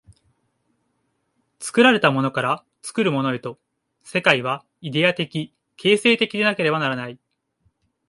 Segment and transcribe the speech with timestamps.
[1.59, 3.59] 作られたものから作るものへと、
[4.03, 7.19] 世界はイデヤ的形成的でなければならない。